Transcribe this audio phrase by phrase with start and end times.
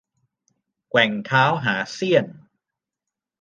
[0.89, 2.25] แกว่งเท้าหาเสี้ยน